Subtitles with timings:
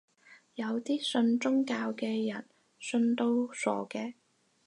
[0.55, 2.43] 有啲信宗教嘅人
[2.79, 4.15] 信到傻嘅